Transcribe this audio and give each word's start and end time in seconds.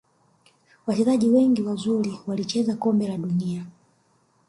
Wachezaji 0.87 1.29
wengi 1.29 1.61
wazuri 1.61 2.19
walicheza 2.27 2.75
kombe 2.75 3.07
la 3.07 3.17
dunia 3.17 3.65